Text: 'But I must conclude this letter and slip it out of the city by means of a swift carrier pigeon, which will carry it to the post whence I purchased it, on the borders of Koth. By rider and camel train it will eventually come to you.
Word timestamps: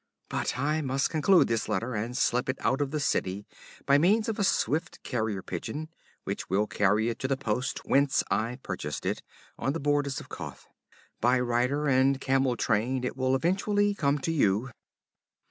'But 0.29 0.57
I 0.57 0.81
must 0.81 1.11
conclude 1.11 1.47
this 1.47 1.69
letter 1.69 1.93
and 1.93 2.17
slip 2.17 2.49
it 2.49 2.57
out 2.61 2.81
of 2.81 2.89
the 2.89 2.99
city 2.99 3.45
by 3.85 3.99
means 3.99 4.27
of 4.27 4.39
a 4.39 4.43
swift 4.43 5.03
carrier 5.03 5.43
pigeon, 5.43 5.89
which 6.23 6.49
will 6.49 6.65
carry 6.65 7.09
it 7.09 7.19
to 7.19 7.27
the 7.27 7.37
post 7.37 7.85
whence 7.85 8.23
I 8.31 8.57
purchased 8.63 9.05
it, 9.05 9.21
on 9.59 9.73
the 9.73 9.79
borders 9.79 10.19
of 10.19 10.27
Koth. 10.27 10.65
By 11.19 11.39
rider 11.39 11.87
and 11.87 12.19
camel 12.19 12.57
train 12.57 13.03
it 13.03 13.15
will 13.15 13.35
eventually 13.35 13.93
come 13.93 14.17
to 14.17 14.31
you. 14.31 14.71